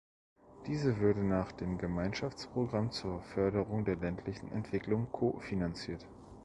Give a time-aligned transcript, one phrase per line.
[0.65, 6.07] Diese würde nach dem Gemeinschaftsprogramm zur Förderung der ländlichen Entwicklung ko-finanziert.